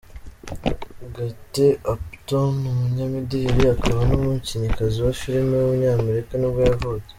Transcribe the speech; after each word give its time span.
Kate 1.27 1.67
Upton, 1.91 2.55
umunyamideli 2.73 3.63
akaba 3.75 4.01
n’umukinnyikazi 4.09 4.97
wa 5.05 5.13
filime 5.19 5.53
w’umunyamerika 5.57 6.33
nibwo 6.37 6.61
yavutse. 6.69 7.09